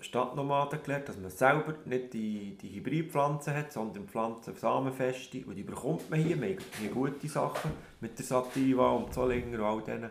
[0.01, 5.45] Stadtnomaden gelernt, dass man selber nicht die, die Hybridpflanzen hat, sondern Pflanzen samenfeste.
[5.45, 9.83] Und die bekommt man hier, haben gute Sachen mit der Sativa und Zollinger und all
[9.83, 10.11] denen.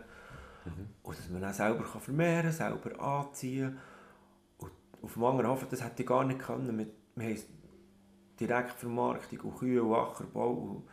[0.64, 0.88] Mhm.
[1.02, 3.78] Und dass man dann selber kann vermehren kann, selber anziehen kann
[5.02, 6.78] auf dem Angerhofen, das hätte ich gar nicht können.
[6.78, 7.42] Wir, wir haben
[8.40, 10.88] Direktvermarktung und Kühe und Ackerbau und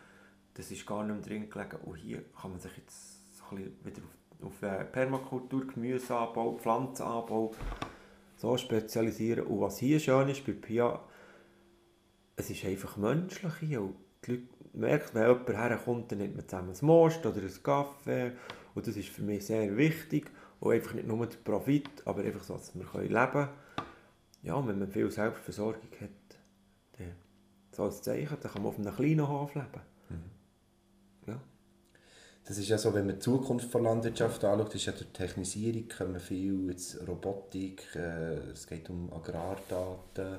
[0.56, 1.78] das ist gar nicht mehr drin gelegen.
[1.86, 4.02] Und hier kann man sich jetzt so wieder
[4.42, 7.52] auf, auf äh, Permakultur, Gemüseanbau, Pflanzenanbau
[8.38, 9.46] so spezialisieren.
[9.46, 11.00] Und was hier schön ist bei Pia,
[12.36, 13.82] es ist einfach menschlich hier.
[13.82, 17.64] Und die Leute merken, wenn jemand herkommt, dann nimmt man zusammen ein Most oder ein
[17.64, 18.32] Kaffee.
[18.74, 20.32] Und das ist für mich sehr wichtig.
[20.60, 23.50] Und einfach nicht nur der Profit, aber einfach so, dass wir leben können
[24.46, 26.10] ja, wenn man viel Selbstversorgung hat,
[26.98, 27.12] dann
[27.72, 29.82] so als Zeichen, dann kann man auf einem kleinen Hof leben.
[30.10, 31.28] Mhm.
[31.28, 31.42] Ja.
[32.46, 35.88] das ist ja so, wenn man die Zukunft der Landwirtschaft anschaut, ist ja durch Technisierung
[35.90, 40.38] kommen viel jetzt Robotik, äh, es geht um Agrardaten,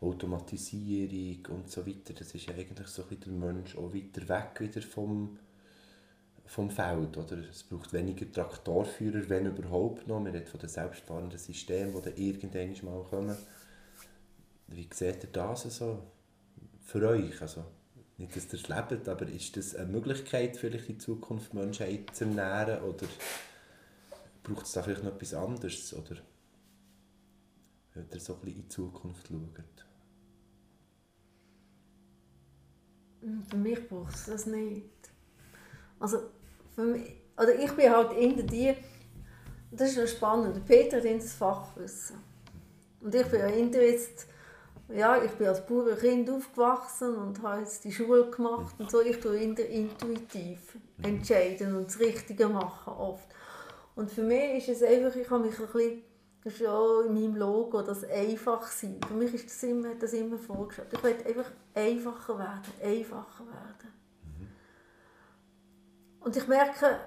[0.00, 2.14] Automatisierung und so weiter.
[2.14, 5.38] Das ist ja eigentlich so ein bisschen der Mensch auch weiter weg wieder vom,
[6.48, 7.16] vom Feld.
[7.16, 7.38] Oder?
[7.48, 10.20] Es braucht weniger Traktorführer, wenn überhaupt noch.
[10.20, 13.36] Man redet von den selbstfahrenden Systemen, die dann irgendwann mal kommen.
[14.66, 16.02] Wie seht ihr das so
[16.84, 17.40] für euch?
[17.40, 17.64] Also,
[18.16, 22.24] nicht, dass ihr es lebt, aber ist das eine Möglichkeit, vielleicht in Zukunft Menschheit zu
[22.24, 23.06] ernähren oder
[24.42, 25.94] braucht es da vielleicht noch etwas anderes?
[25.94, 26.16] Oder
[27.94, 29.86] wenn ihr so ein bisschen in die Zukunft schaut?
[33.20, 34.90] Hm, für mich braucht es das nicht.
[36.00, 36.30] Also,
[36.84, 38.74] mich, oder ich bin halt in die,
[39.70, 42.16] das ist noch spannend, Peter hat das Fachwissen.
[43.00, 44.26] Und ich bin ja jetzt
[44.88, 49.02] ja, ich bin als Bauernkind aufgewachsen und habe jetzt die Schule gemacht und so.
[49.02, 53.28] Ich tue intuitiv entscheiden und das Richtige machen oft.
[53.94, 56.02] Und für mich ist es einfach, ich habe mich ein bisschen,
[56.42, 58.98] das ist ja in meinem Logo, das einfach sein.
[59.06, 60.88] Für mich ist das immer, das immer vorgestellt.
[60.92, 63.97] Ich will einfach einfacher werden, einfacher werden.
[66.20, 67.00] Und ich merke,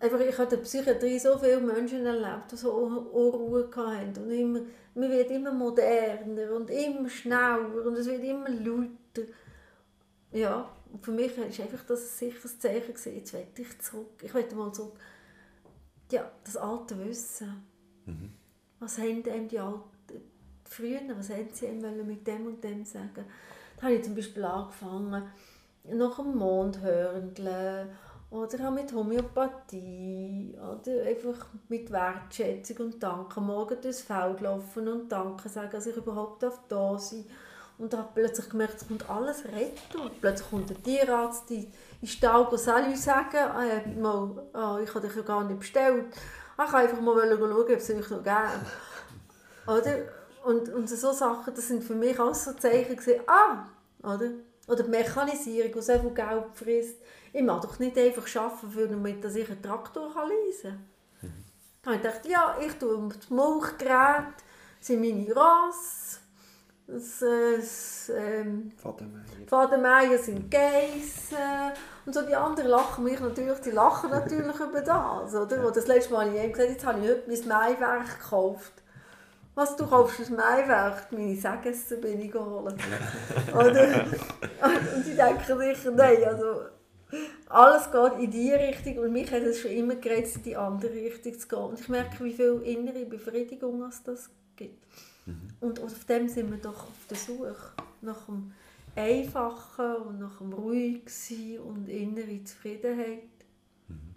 [0.00, 4.30] einfach, ich habe in der Psychiatrie so viele Menschen erlebt, die so Unruhe hatten und
[4.30, 4.60] immer
[4.98, 9.30] man wird immer moderner und immer schneller und es wird immer lauter.
[10.32, 14.22] Ja, und für mich ist einfach das ein Zeichen gewesen, jetzt will ich zurück.
[14.22, 14.98] Ich will mal zurück.
[16.10, 17.64] Ja, das alte Wissen.
[18.06, 18.32] Mhm.
[18.80, 19.84] Was haben denn die Alten
[20.64, 23.24] früher, was haben sie mit dem und dem sagen?
[23.76, 25.30] Da habe ich zum Beispiel angefangen,
[25.84, 27.40] nach dem Mond hörend
[28.30, 30.54] oder auch mit Homöopathie.
[30.56, 33.46] Oder einfach mit Wertschätzung und Danken.
[33.46, 37.24] Morgen durchs Feld laufen und Danke sagen, dass ich überhaupt da sein.
[37.78, 40.10] Und habe plötzlich gemerkt, es kommt alles retten.
[40.20, 45.22] Plötzlich kommt der Tierarzt in den Stall Salut sagen, äh, oh, ich habe dich ja
[45.22, 46.06] gar nicht bestellt.
[46.56, 48.66] Ah, ich wollte einfach mal schauen, ob es euch noch geben
[49.66, 49.98] Oder?
[50.44, 53.64] Und, und so Sachen, das sind für mich auch so Zeichen gewesen, ah,
[54.02, 54.30] oder?
[54.68, 56.98] Oder die Mechanisierung, die so viel Geld frisst
[57.32, 60.88] ich mag doch nicht einfach arbeiten, damit ich einen Traktor leisen
[61.20, 61.30] kann.
[61.30, 61.44] Mhm.
[61.82, 64.34] Dann habe ich gedacht, ja, ich tue das Milchgerät,
[64.80, 66.20] sind meine Ross,
[66.86, 68.72] das, äh, das ähm,
[69.46, 71.36] Vatermeier sind Geissen
[72.06, 75.62] und so die anderen lachen mich natürlich, die lachen natürlich über das, oder?
[75.62, 78.72] Wo das letzte Mal ich gesagt jetzt habe ich heute mein Maiwerk gekauft.
[79.58, 81.10] Was, du kaufst ein Maiwerk?
[81.10, 82.76] Meine Sägessen bin ich geholt.
[83.52, 84.04] oder?
[84.04, 86.60] Und sie denken sicher, nein, also
[87.48, 90.92] alles geht in die Richtung und mich hat es schon immer gereizt, in die andere
[90.92, 91.58] Richtung zu gehen.
[91.58, 94.80] Und ich merke, wie viel innere Befriedigung es das gibt.
[95.26, 95.48] Mhm.
[95.58, 97.56] Und auf dem sind wir doch auf der Suche
[98.00, 98.52] nach dem
[98.94, 103.24] Einfachen und nach dem Ruhigsein und innere Zufriedenheit.
[103.88, 104.14] Mhm.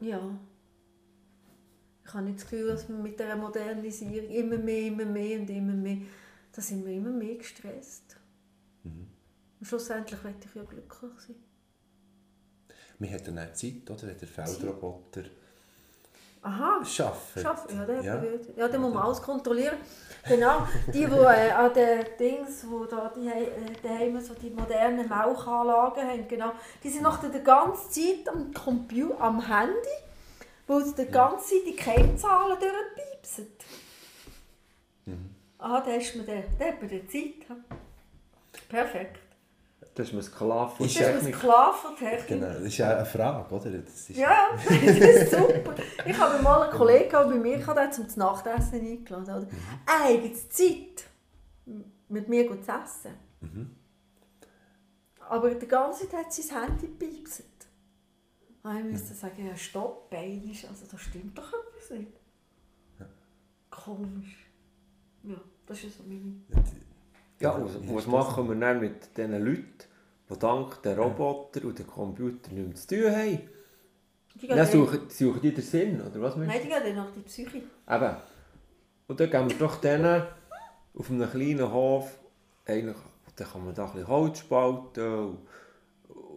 [0.00, 0.36] Ja.
[2.16, 5.50] Ich habe nicht das Gefühl, dass wir mit der Modernisierung immer mehr, immer mehr und
[5.50, 5.98] immer mehr,
[6.50, 8.16] da sind wir immer mehr gestresst.
[8.84, 9.06] Mhm.
[9.60, 11.36] Und schlussendlich möchte ich ja glücklich sein.
[12.98, 14.14] Man hat dann auch Zeit, oder?
[14.14, 15.24] Der Feldroboter.
[16.40, 16.82] Aha.
[16.82, 17.42] Schaffen.
[17.42, 18.22] Schaffen, ja, der ja.
[18.56, 19.76] ja, den muss man alles kontrollieren.
[20.26, 23.50] Genau, die, die äh, an den Dings, wo da die, äh,
[23.82, 26.52] daheim so die modernen Mauchanlagen haben, genau,
[26.82, 30.05] die sind noch die ganze Zeit am Computer, am Handy,
[30.66, 33.46] wo sie die ganze Zeit die Kennzahlen durchpiepsen.
[35.06, 35.30] Mhm.
[35.58, 37.56] Ah, da ist man der, der hat man die Zeit.
[38.68, 39.20] Perfekt.
[39.94, 41.14] Das ist ein Sklave von Technik.
[41.14, 42.26] Das ist ein Sklave von Technik.
[42.26, 43.70] Genau, das ist ja eine Frage, oder?
[43.70, 45.74] Das ja, das ist super.
[46.04, 49.24] Ich habe mal einen Kollegen bei mir gehabt, zum Nachtessen eingeladen.
[49.24, 49.46] Oder?
[49.46, 49.50] Mhm.
[49.86, 51.04] Eigentlich Zeit,
[52.08, 53.14] mit mir zu essen.
[53.40, 53.76] Mhm.
[55.28, 56.88] Aber die ganze Zeit hat sie sein Handy
[58.66, 58.86] gepiepset.
[58.86, 59.18] Ich musste mhm.
[59.18, 62.12] sagen, ja, stopp, beinisch, also da stimmt doch etwas nicht.
[62.98, 63.06] Ja.
[63.70, 64.46] Komisch.
[65.24, 66.40] Ja, das ist so meine...
[67.38, 69.84] Ja, was, was machen wir dann mit diesen Leuten,
[70.30, 73.40] die dank der Roboter und der Computer nichts zu tun haben?
[74.40, 77.58] Die dann suchen, suchen die den Sinn, oder was Nein, die gehen nach der Psyche.
[77.58, 78.16] Eben.
[79.06, 80.22] Und dann gehen wir doch denen
[80.94, 82.18] auf einem kleinen Hof,
[82.64, 82.96] eigentlich,
[83.36, 85.38] dann kann man da ein bisschen Holz spalten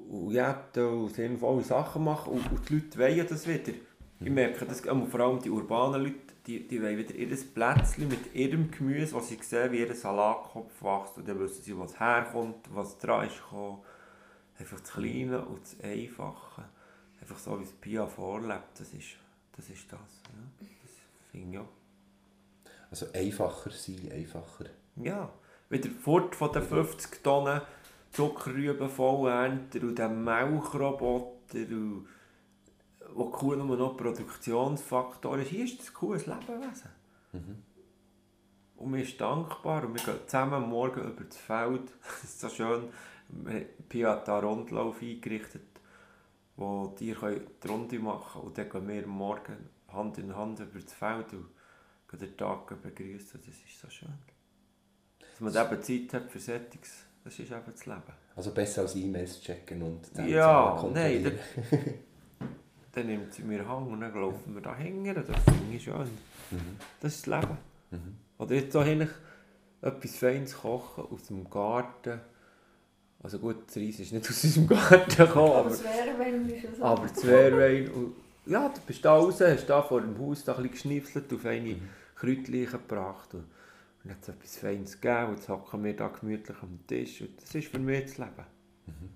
[0.10, 3.74] und, jäten und sinnvolle Sachen machen und, und die Leute wollen das wieder.
[4.20, 8.34] Ich merke das, vor allem die urbanen Leute, die, die wollen wieder ihr Plätzchen mit
[8.34, 11.18] ihrem Gemüse, was sie sehen, wie ihr Salatkopf wächst.
[11.18, 13.82] Und dann wissen sie, was herkommt, was dran ist gekommen.
[14.58, 16.66] Einfach das Kleine und das Einfache.
[17.22, 19.16] Einfach so, wie es Pia vorlebt, das ist
[19.56, 19.70] das.
[19.70, 20.00] Ist das.
[20.00, 20.92] Ja, das
[21.32, 21.70] finde ich auch.
[22.90, 24.66] Also einfacher sein, einfacher.
[24.96, 25.32] Ja,
[25.70, 27.62] wieder fort von den 50 Tonnen
[28.12, 32.08] Zuckerrübenvollernter und dem Milchroboter und
[33.14, 35.50] wo Kuh nur noch Produktionsfaktor ist.
[35.50, 36.90] Hier ist das ein Lebewesen.
[37.34, 37.64] Mhm.
[38.78, 41.92] Und man ist dankbar und wir gehen zusammen am Morgen über das Feld.
[42.22, 42.90] Das ist so schön.
[43.90, 45.82] Pia hat da einen Rundlauf eingerichtet,
[46.56, 48.46] wo die die Runde machen können.
[48.46, 51.48] Und dann gehen wir morgen Hand in Hand über das Feld und
[52.10, 53.42] gehen den Tag begrüßen.
[53.46, 54.14] Das ist so schön.
[55.20, 58.02] Dass man eben Zeit hat für Settings, das ist eben das Leben.
[58.36, 61.24] Also besser als E-Mails checken und dann Ja, nein.
[61.24, 61.34] Dann,
[62.92, 65.14] dann nimmt sie mir Hang und dann laufen wir da hängen.
[65.14, 66.10] Das finde ich schön.
[66.50, 66.78] Mhm.
[67.00, 67.58] Das ist das Leben.
[67.92, 68.16] Mhm.
[68.40, 69.08] Oder jetzt so hin,
[69.82, 72.20] etwas Feines kochen aus dem Garten.
[73.22, 75.54] Also gut, das Reis ist nicht aus unserem Garten gekommen.
[75.54, 77.92] Aber das Wehrwein ist es Aber das Wehrwein.
[78.48, 81.46] Ja, du bist da raus, hast da vor dem Haus da ein bisschen geschnipselt, auf
[81.46, 81.90] eine mhm.
[82.16, 83.36] Kräutchen gebracht.
[83.36, 83.46] Und,
[84.04, 85.30] und hat es etwas Feines gegeben.
[85.30, 87.22] Und jetzt hocken wir da gemütlich am Tisch.
[87.22, 88.46] Und das ist für mich das Leben.
[88.86, 89.10] Mhm.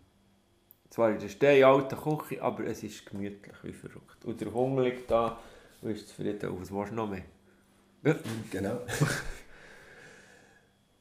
[0.89, 4.23] Zwar in der stehen alten Küche, aber es ist gemütlich wie verrückt.
[4.25, 5.39] Und der Hunger liegt da
[5.81, 6.49] und ist zufrieden.
[6.49, 7.25] Und was willst du noch mehr?
[8.03, 8.15] Ja.
[8.51, 8.81] Genau.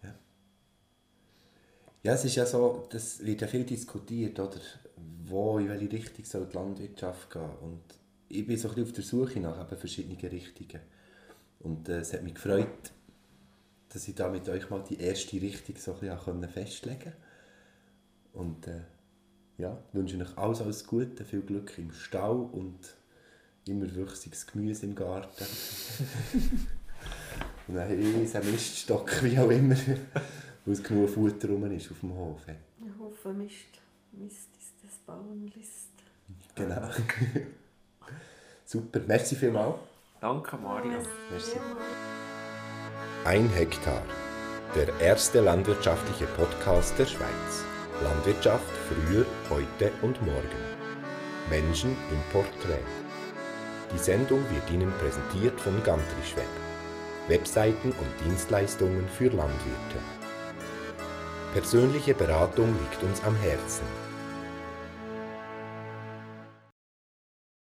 [0.03, 0.15] ja.
[2.05, 4.61] ja, es ist ja so, das wird ja viel diskutiert, oder?
[5.25, 7.51] Wo, in welche Richtung soll die Landwirtschaft gehen.
[7.61, 7.83] Und
[8.29, 10.81] ich bin so ein bisschen auf der Suche nach eben verschiedenen Richtungen.
[11.61, 12.93] Und äh, es hat mich gefreut,
[13.93, 17.17] dass ich da mit euch mal die erste Richtung so ein bisschen festlegen konnte.
[18.33, 18.81] Und äh,
[19.59, 22.79] ja, wünsche euch alles, alles Gute, viel Glück im Stall und
[23.67, 25.45] immer wüchsiges Gemüse im Garten.
[27.69, 29.77] Und dann riesen Miststock, wie auch immer,
[30.65, 32.41] weil es genug Futter rum ist auf dem Hof.
[32.49, 33.55] Ich hoffe, Mist,
[34.13, 35.91] Mist ist das Bauernlist.
[36.55, 36.89] Genau.
[38.65, 39.77] Super, merci vielmals.
[40.21, 40.99] Danke, Mario.
[41.31, 41.57] Merci.
[43.25, 44.03] Ein Hektar.
[44.75, 47.65] Der erste landwirtschaftliche Podcast der Schweiz.
[48.03, 50.49] Landwirtschaft früher, heute und morgen.
[51.49, 52.83] Menschen im Porträt.
[53.95, 56.49] Die Sendung wird Ihnen präsentiert von Gantrischweb.
[57.29, 60.01] Webseiten und Dienstleistungen für Landwirte.
[61.53, 63.87] Persönliche Beratung liegt uns am Herzen.